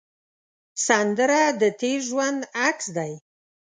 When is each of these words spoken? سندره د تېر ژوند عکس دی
سندره 0.85 1.41
د 1.61 1.63
تېر 1.79 1.99
ژوند 2.09 2.39
عکس 2.65 2.87
دی 2.97 3.13